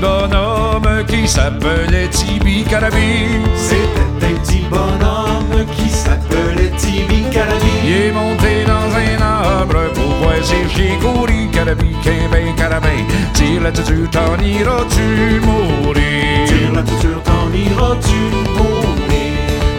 [0.00, 3.26] bonhomme qui s'appelait Tibi Carabi.
[3.54, 7.72] C'était un petit bonhomme qui s'appelait Tibi Carabi.
[7.84, 11.50] Il est monté dans un arbre pour voir chiens courir.
[11.52, 11.94] Carabi,
[12.30, 13.04] ben carabin.
[13.34, 16.46] Tire la tuture, t'en iras-tu mourir?
[16.46, 18.20] Tire la tuture, t'en iras-tu
[18.56, 19.34] mourir?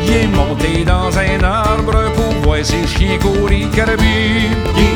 [0.05, 3.69] Il est monté dans un arbre pour voir ses chiens courir.
[3.71, 4.90] Carabi.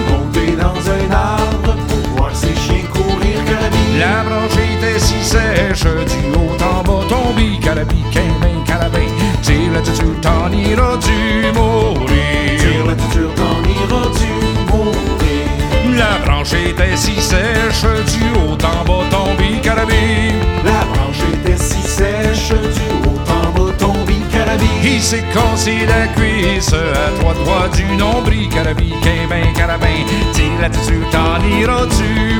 [7.45, 7.95] Bas tombé, carabi,
[8.41, 9.09] ben carabin.
[9.41, 12.59] Tire la tuture, t'en iras-tu mourir?
[12.59, 14.31] Tire la tuture, t'en iras-tu
[14.71, 15.97] mourir?
[15.97, 20.33] La branche était si sèche, du haut en bas tombé, carabi.
[20.63, 24.67] La branche était si sèche, du haut en bas tombé, carabi.
[24.83, 28.93] Il s'est cassé la cuisse à trois doigts du nombril, carabi,
[29.29, 30.05] ben carabin.
[30.33, 32.39] Tire la tuture, t'en iras-tu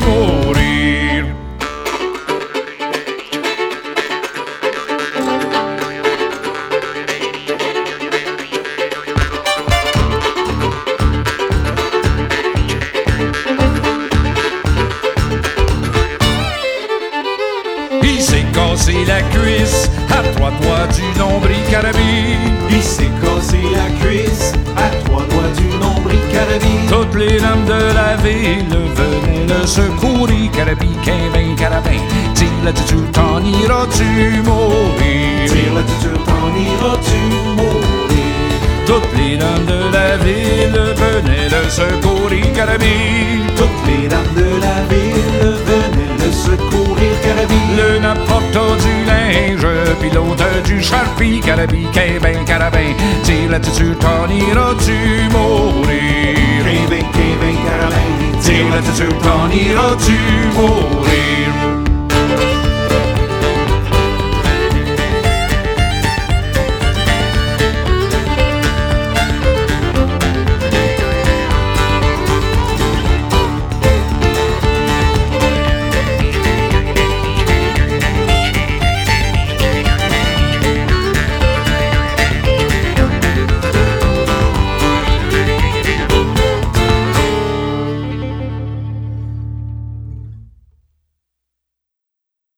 [20.16, 22.38] à trois doigts du nombril carabi.
[22.70, 26.74] Il s'est cassé la cuisse à trois doigts du nombril carabi.
[26.90, 30.52] Toutes les dames de la ville venaient le secourir.
[30.52, 30.90] Carabi,
[31.34, 32.02] ben carabin.
[32.34, 35.46] Tire la tuture, t'en iras-tu mourir?
[35.48, 37.20] Tire la tuture, t'en iras-tu
[37.58, 37.86] mourir?
[38.86, 42.46] Toutes les dames de la ville venaient le secourir.
[42.54, 42.96] Carabi.
[43.58, 47.60] Toutes les dames de la ville venaient le secourir, carabi.
[47.78, 49.05] Le n'apporte du
[50.14, 51.40] l'autre du charpie.
[51.40, 51.88] Carabi,
[52.22, 52.94] ben carabin.
[53.24, 56.64] Tire la tuture, t'en iras-tu mourir?
[56.64, 58.40] Kevin, Kevin, carabin.
[58.42, 58.70] Tire
[59.22, 60.18] t'en iras-tu
[60.56, 61.75] mourir?